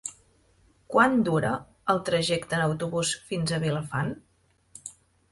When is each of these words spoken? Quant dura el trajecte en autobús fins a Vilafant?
Quant 0.93 1.17
dura 1.25 1.51
el 1.93 1.99
trajecte 2.07 2.57
en 2.59 2.63
autobús 2.69 3.11
fins 3.27 3.53
a 3.53 3.61
Vilafant? 3.65 4.09